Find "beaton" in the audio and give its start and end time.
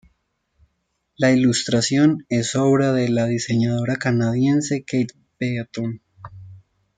5.39-6.01